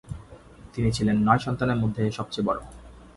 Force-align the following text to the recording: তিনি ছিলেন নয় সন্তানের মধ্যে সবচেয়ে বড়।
তিনি 0.73 0.89
ছিলেন 0.91 1.17
নয় 1.27 1.39
সন্তানের 1.39 1.77
মধ্যে 1.77 2.03
সবচেয়ে 2.11 2.47
বড়। 2.47 2.59